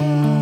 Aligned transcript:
you. 0.00 0.33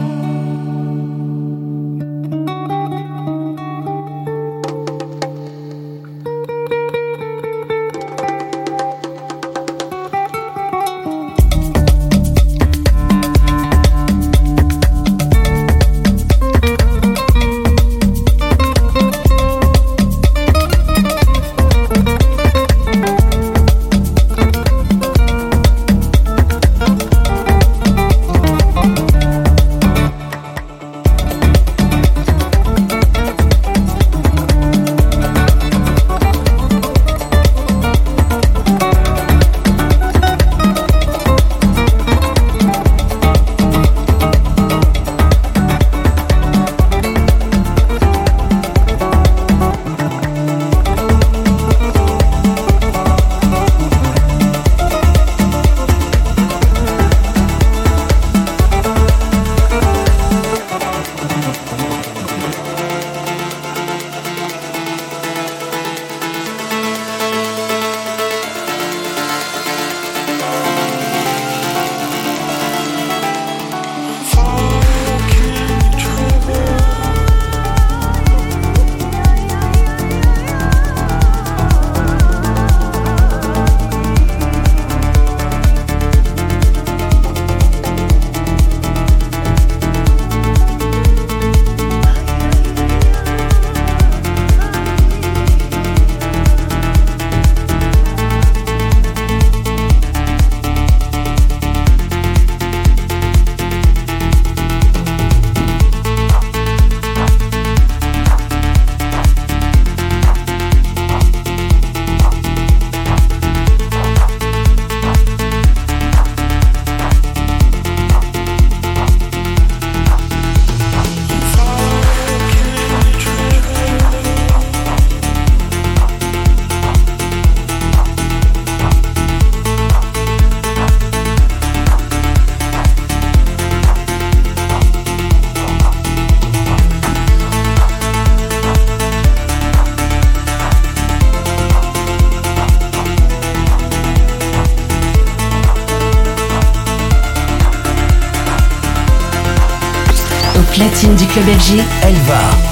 Club 151.32 151.48
FG, 151.48 151.80
Elva. 152.02 152.71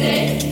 Elva 0.00 0.49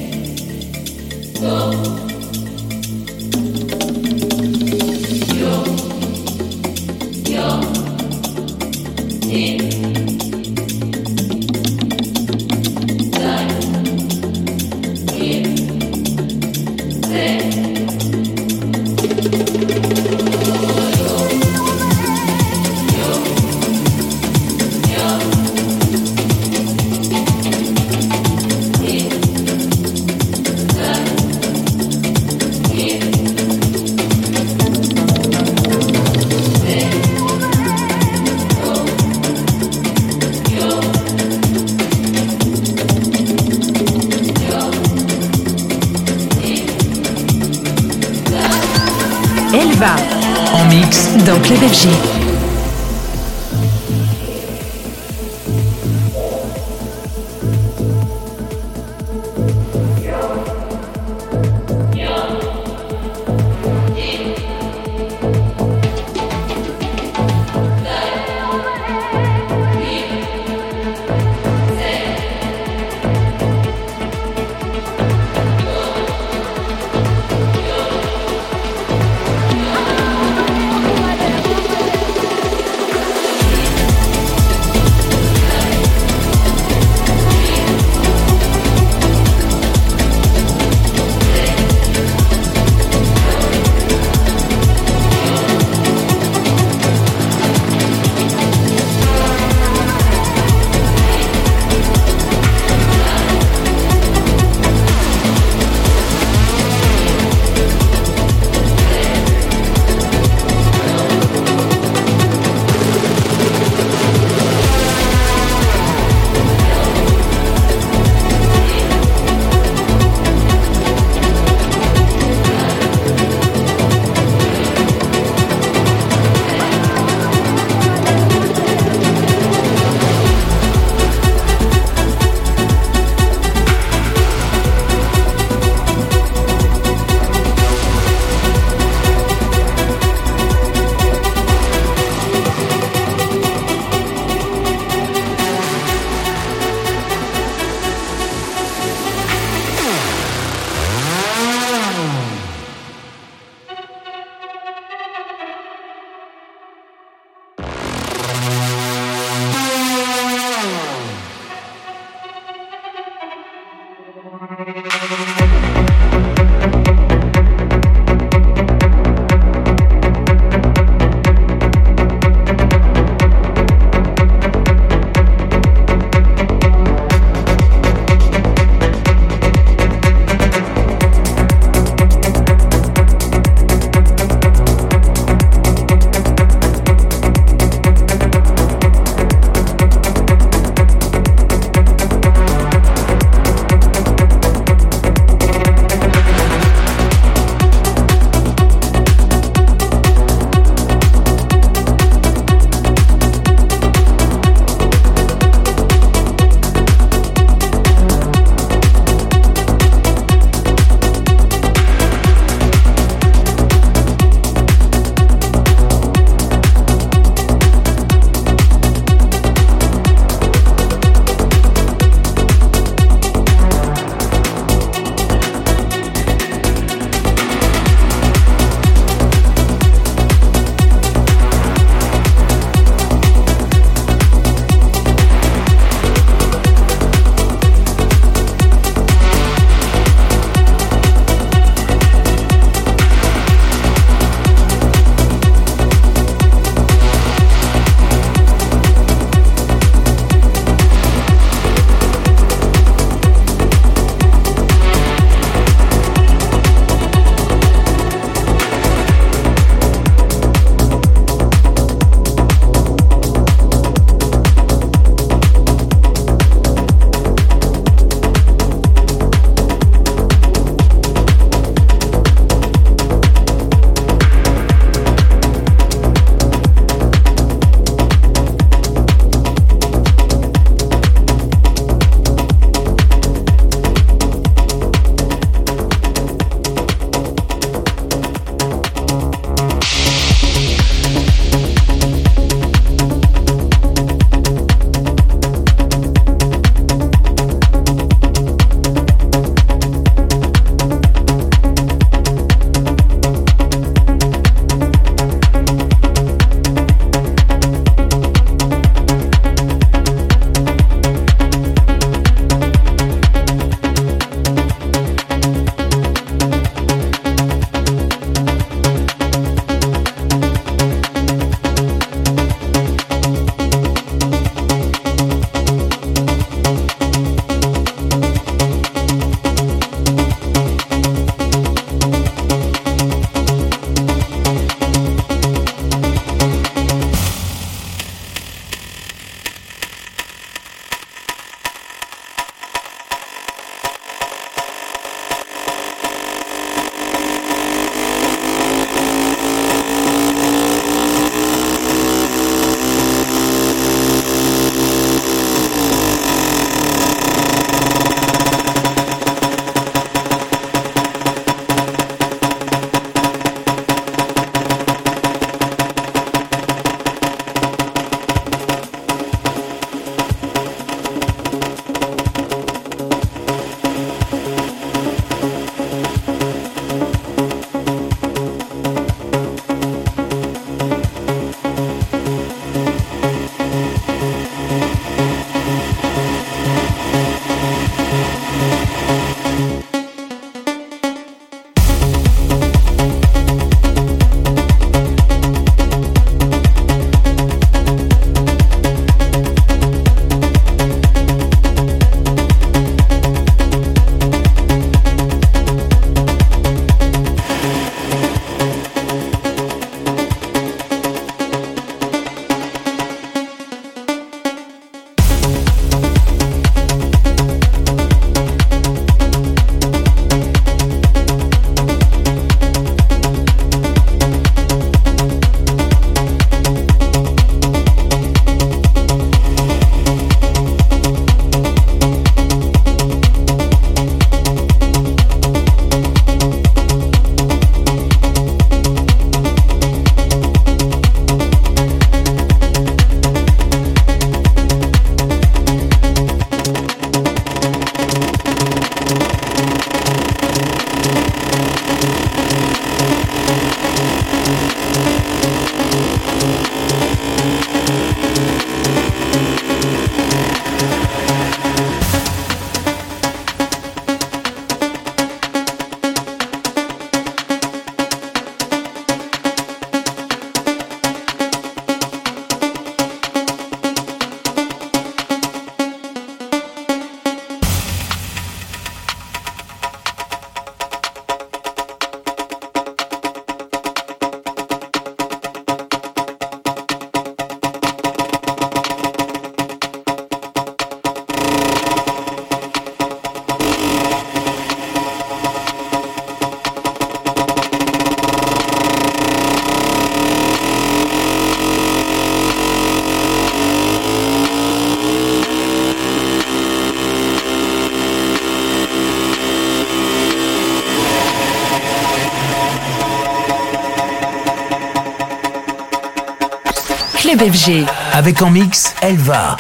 Avec 518.12 518.42
en 518.42 518.50
mix. 518.50 518.94
Elva. 519.00 519.56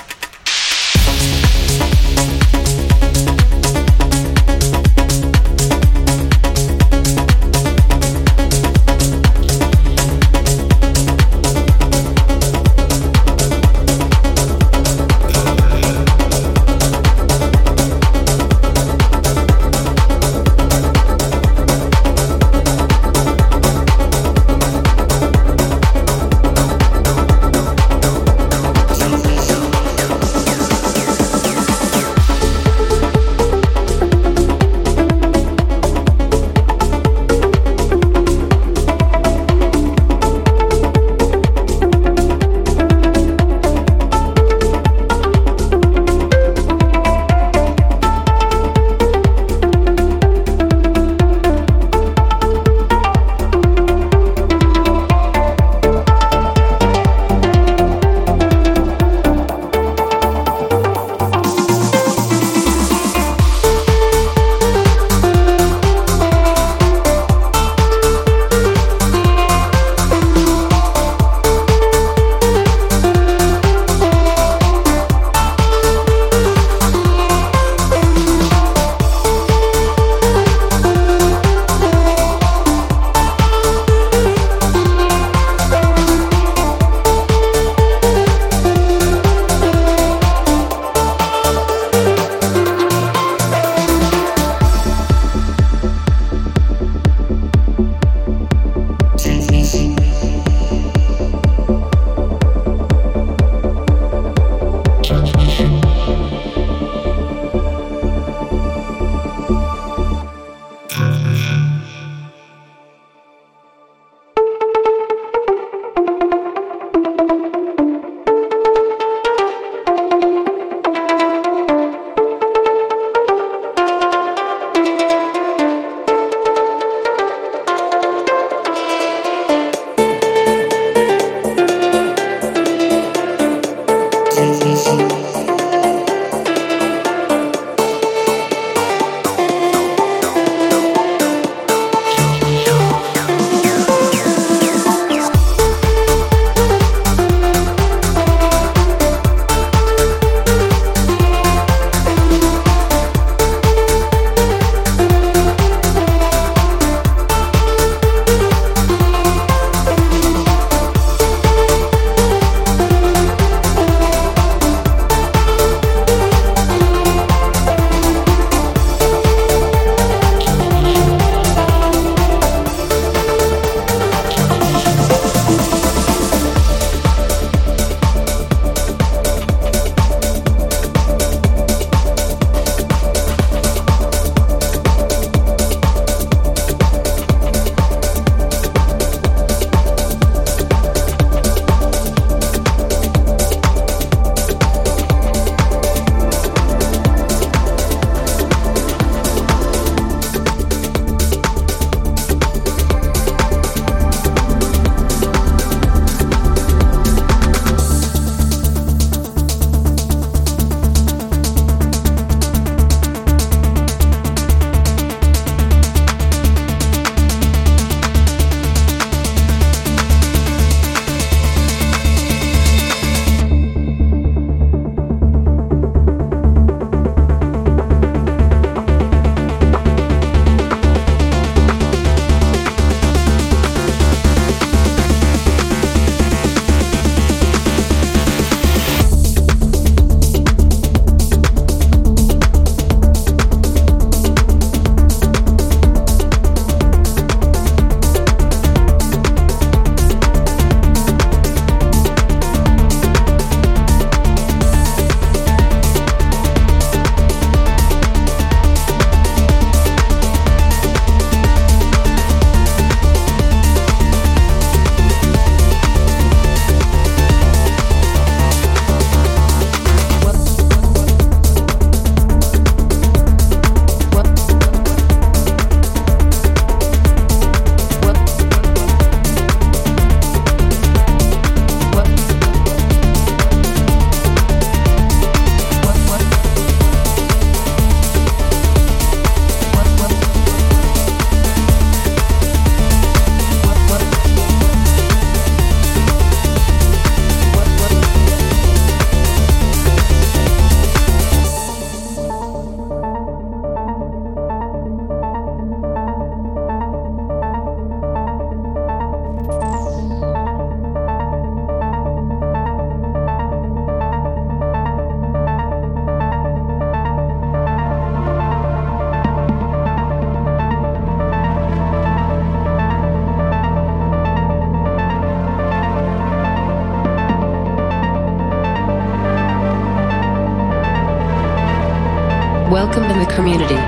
community 333.38 333.78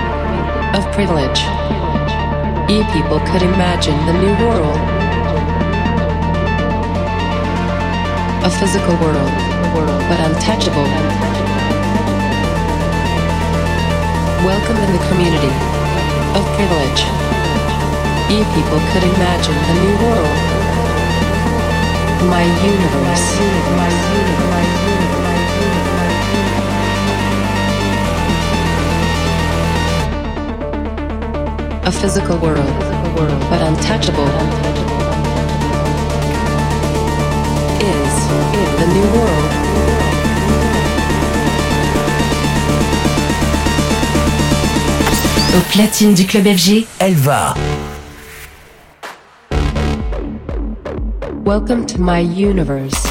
of 0.79 0.87
privilege. 0.93 1.41
E 2.71 2.87
people 2.95 3.19
could 3.27 3.43
imagine 3.43 3.99
the 4.07 4.15
new 4.23 4.35
world, 4.47 4.79
a 8.47 8.51
physical 8.61 8.95
world 9.03 9.10
platine 45.81 46.13
du 46.13 46.27
club 46.27 46.45
FG, 46.45 46.87
Elva. 46.99 47.55
Welcome 51.43 51.87
to 51.87 51.99
my 51.99 52.21
universe. 52.21 53.10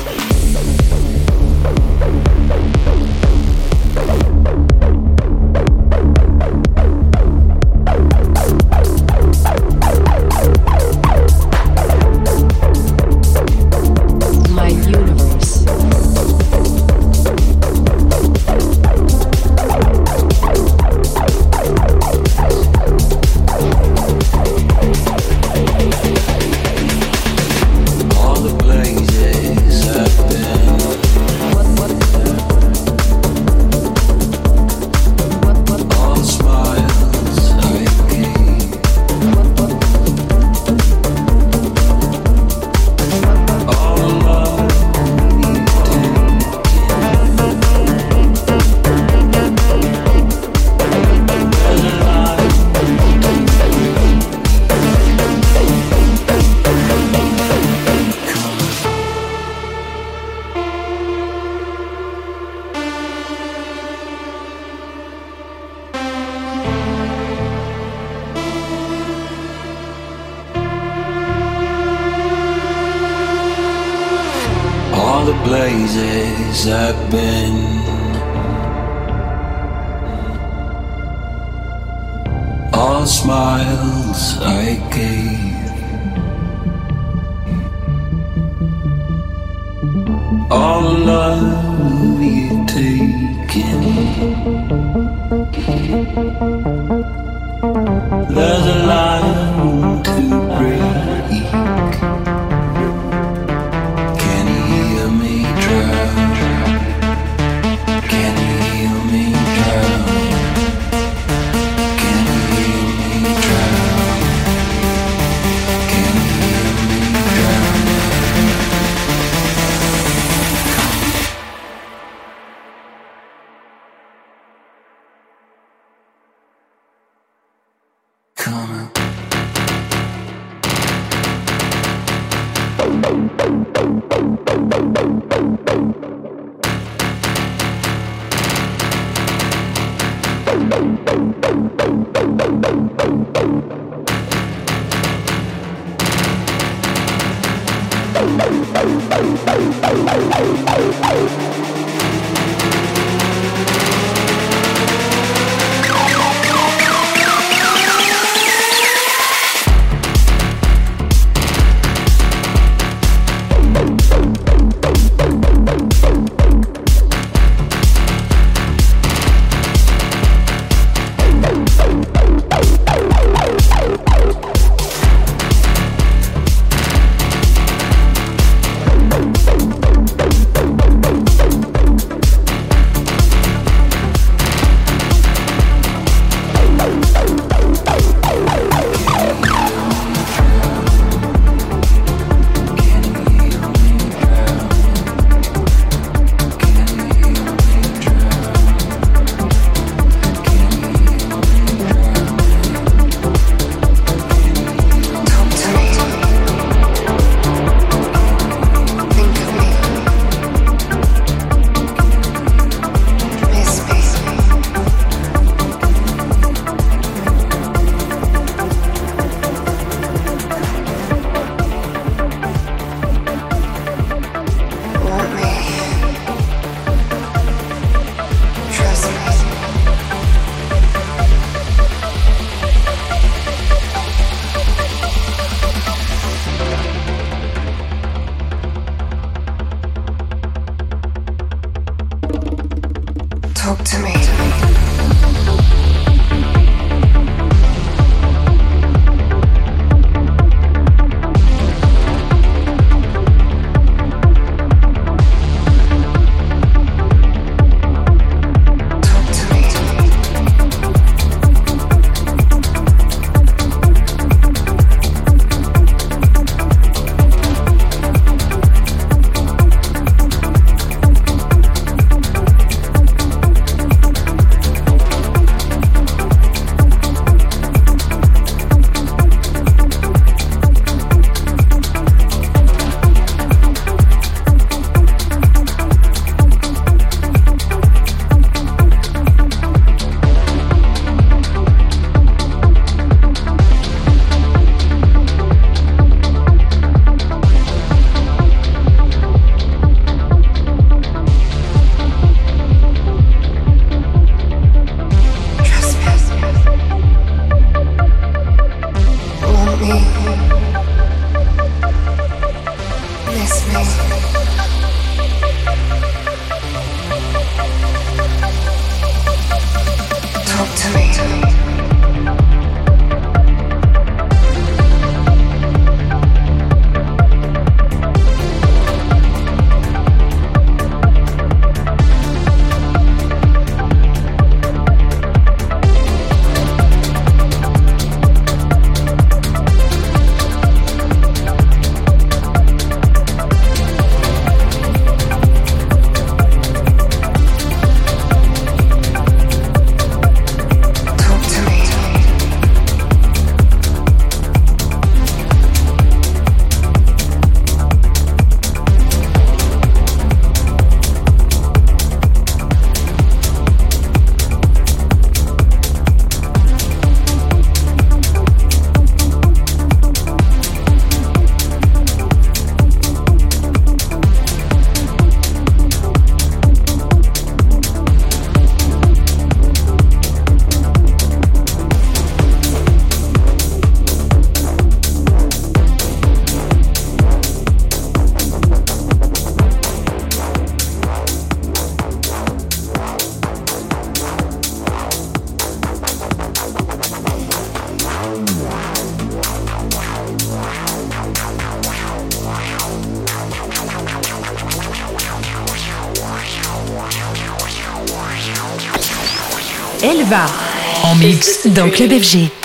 Mix 411.39 411.67
dans 411.67 411.89
Club 411.89 412.11
FG. 412.11 412.58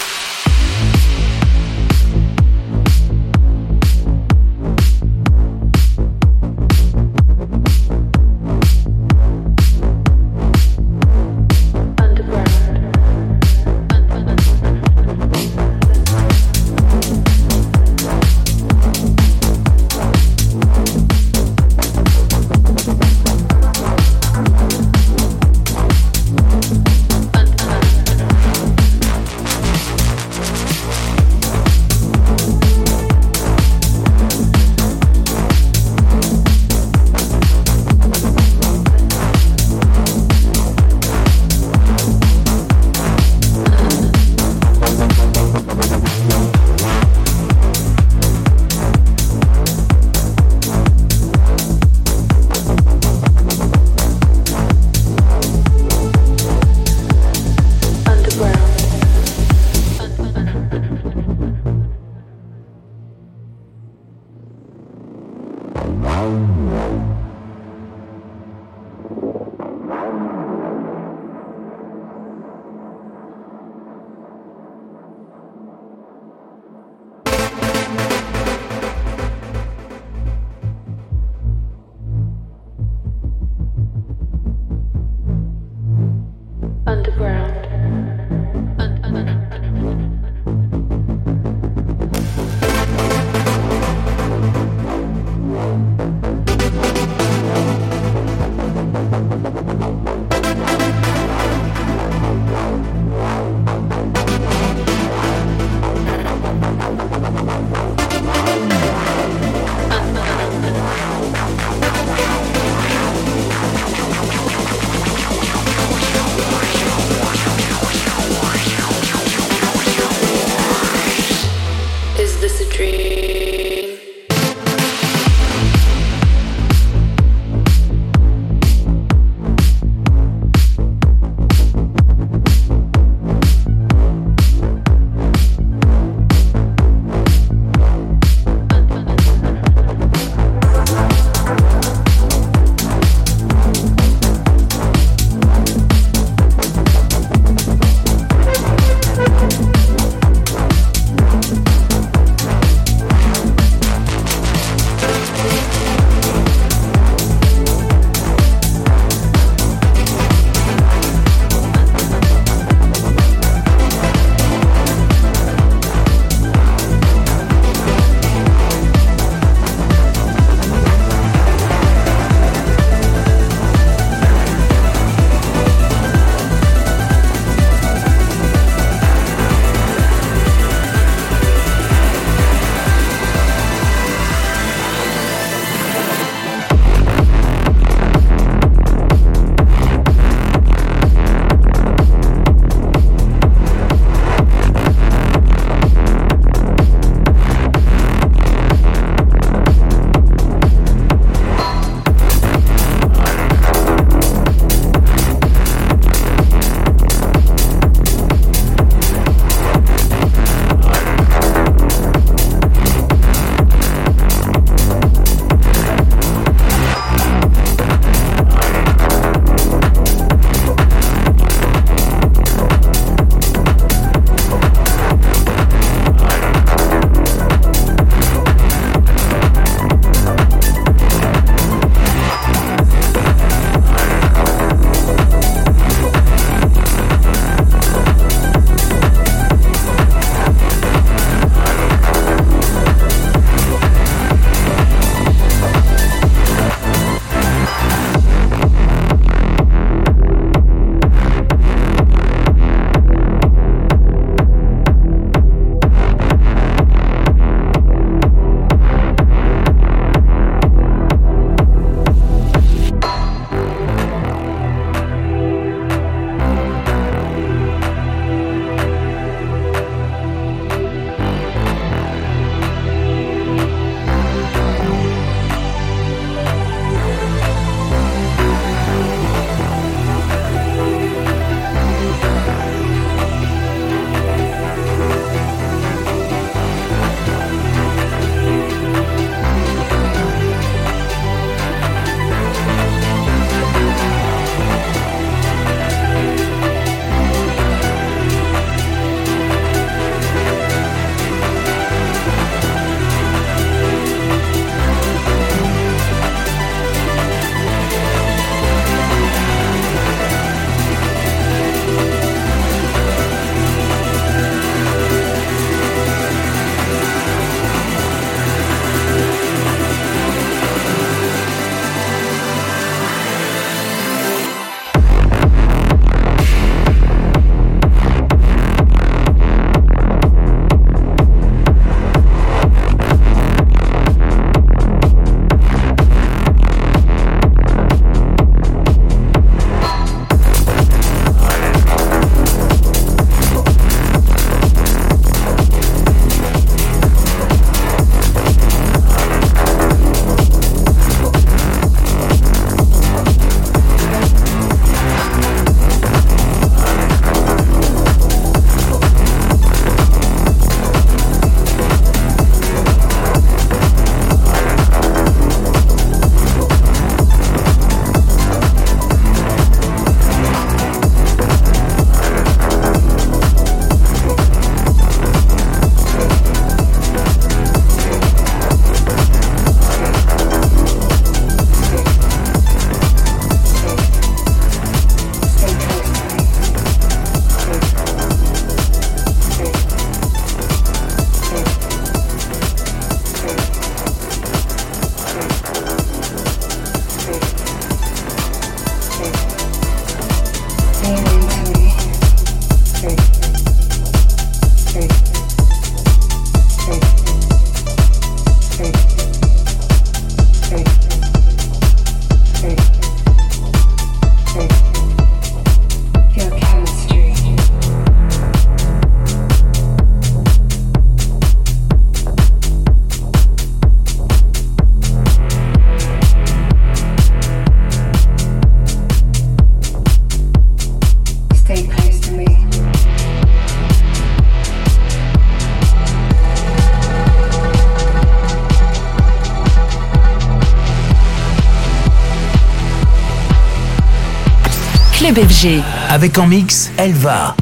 Avec 446.11 446.39
en 446.39 446.47
mix, 446.47 446.91
Elva. 446.97 447.54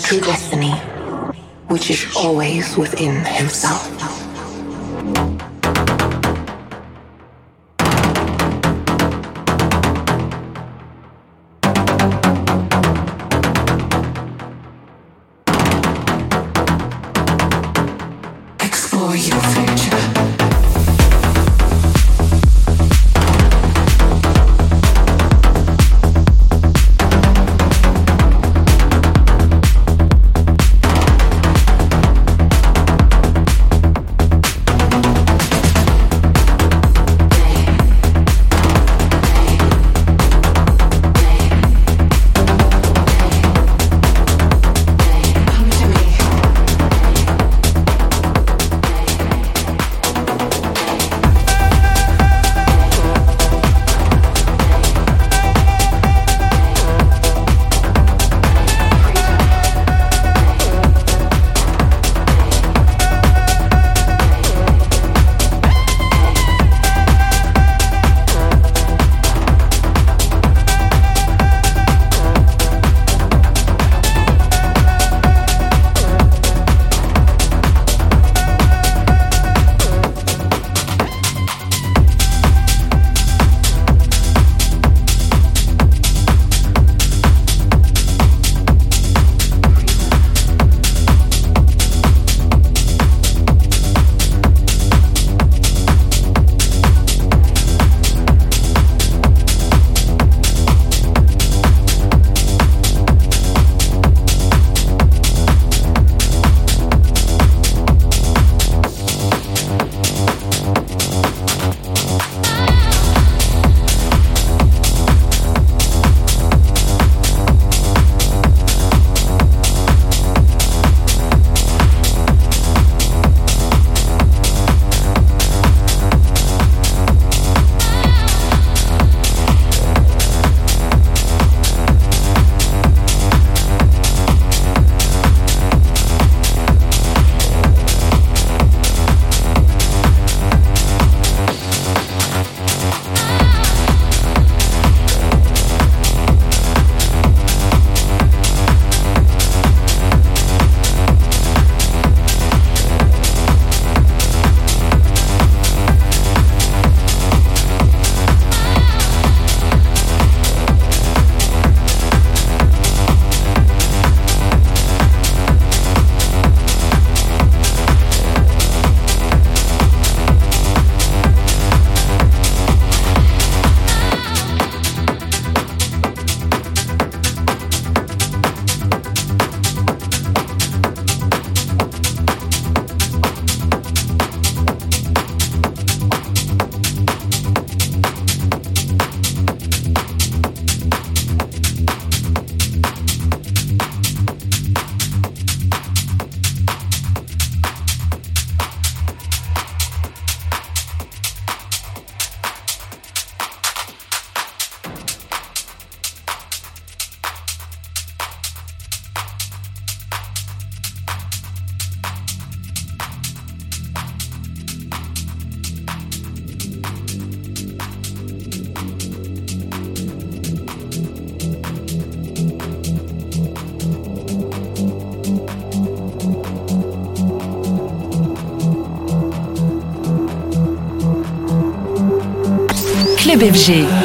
True 0.00 0.20
destiny, 0.20 0.70
which 1.66 1.90
is 1.90 2.06
always 2.16 2.76
within 2.76 3.24
himself. 3.24 4.03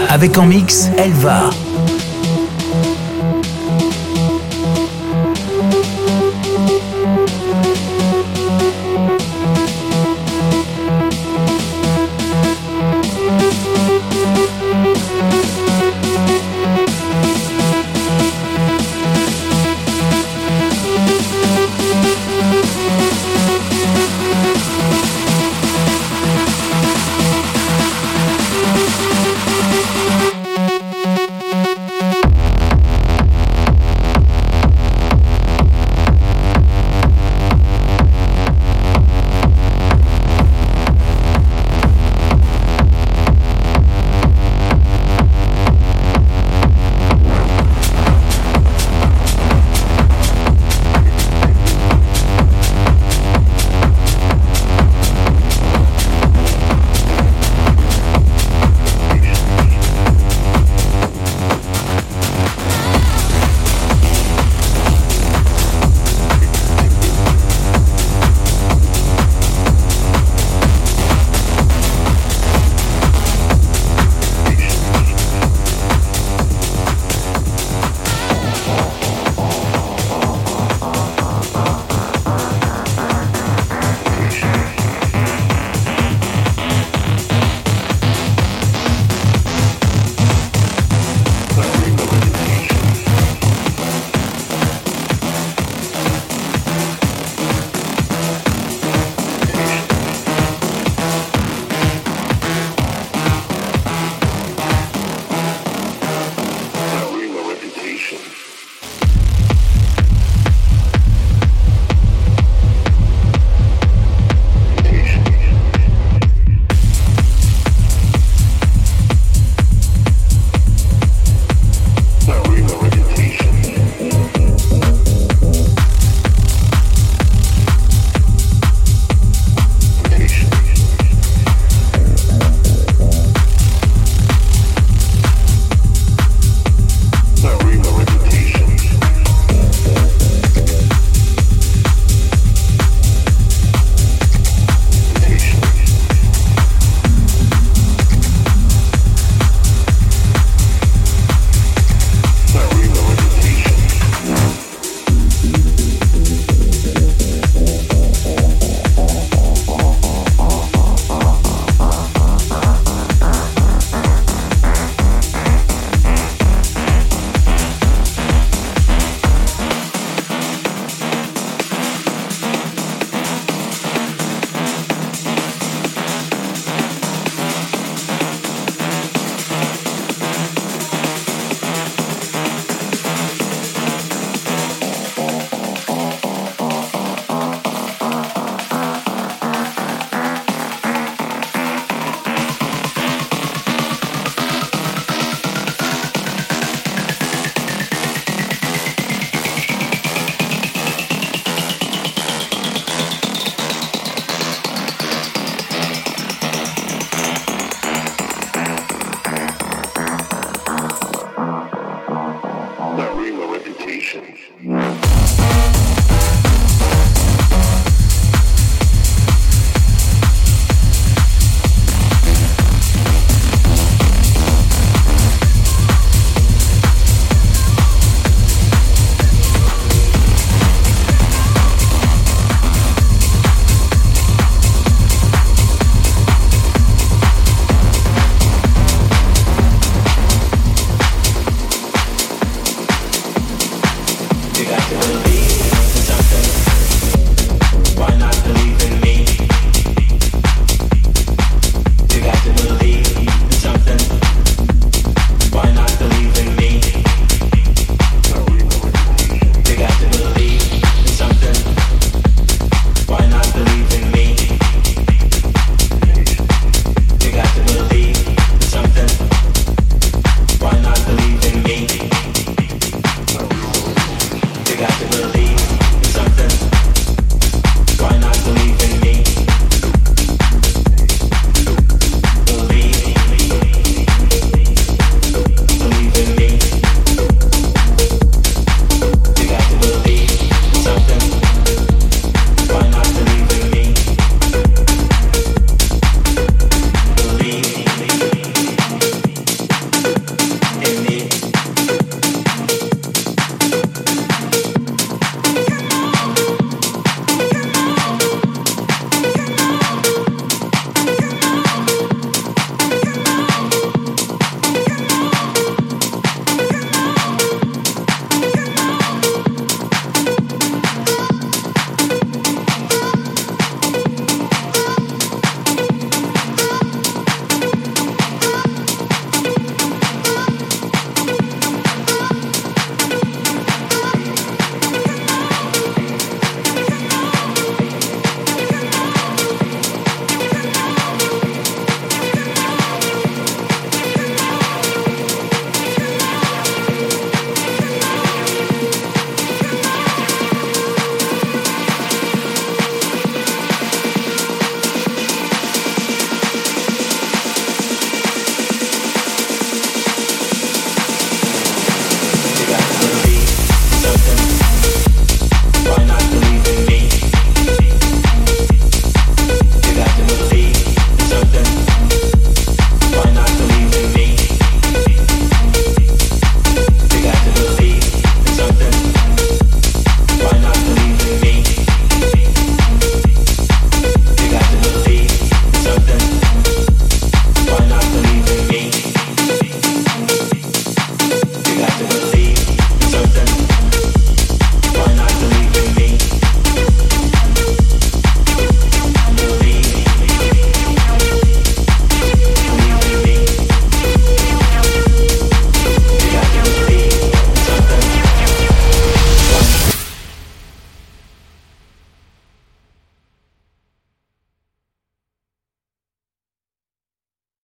Avec 0.09 0.37
en 0.39 0.45
mix, 0.47 0.89
Elva. 0.97 1.51